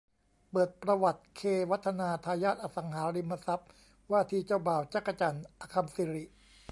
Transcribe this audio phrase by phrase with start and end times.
[0.51, 1.41] เปิดประวัติ เค
[1.71, 3.69] วัฒนา ทายาทอสังหาริมทรัพย์
[4.11, 6.23] ว่าที่เจ้าบ่าว จั๊กจั่น อคัมย์สิริ